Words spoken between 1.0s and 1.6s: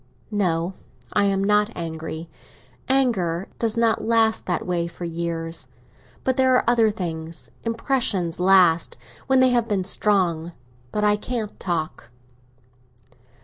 I am